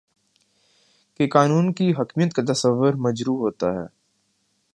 [1.15, 3.85] کہ قانون کی حاکمیت کا تصور مجروح ہوتا ہے